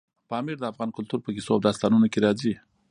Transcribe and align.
پامیر 0.29 0.57
د 0.59 0.63
افغان 0.71 0.89
کلتور 0.97 1.19
په 1.23 1.29
کیسو 1.35 1.51
او 1.55 1.63
داستانونو 1.67 2.07
کې 2.11 2.19
راځي. 2.25 2.53